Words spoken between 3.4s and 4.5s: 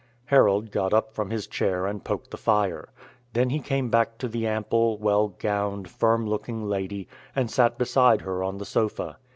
he came back to the